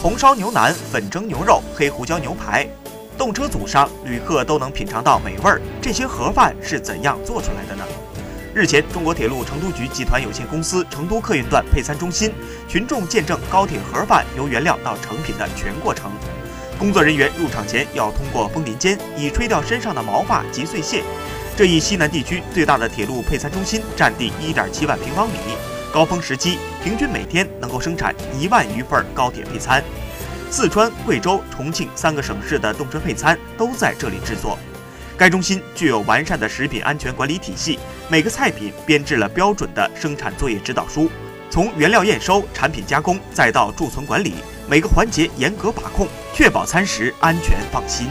[0.00, 2.64] 红烧牛腩、粉蒸牛肉、黑胡椒牛排，
[3.16, 5.60] 动车组上旅客都能品尝到美味儿。
[5.82, 7.84] 这些盒饭是怎样做出来的呢？
[8.54, 12.32] 日前，中国铁路成都局集团有限公司成都客运段配餐中心，
[12.68, 16.12] 群众见证高铁盒饭由原料到成品的全过程。
[16.78, 21.02] 工作人员入场前要通过风林间，以吹掉身上的毛发及碎屑。
[21.56, 25.34] 这一西南地区最大的铁路配餐中心占地1.7万平方米，
[25.92, 29.82] 高峰时期平均每天能够生产一万余份高铁配餐。
[30.50, 34.58] 四川、贵州、重庆三个省市的动车配餐都在这里制作。
[35.16, 41.10] 该中心具有完善的食品安全管理体系，每个菜品编制了标准的生产作业指导书，
[41.50, 44.34] 从原料验收、产品加工再到贮存管理，
[44.68, 48.08] 每个环节严格把控，确保餐食安全放心。